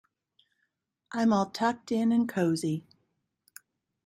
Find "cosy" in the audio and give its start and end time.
2.27-2.87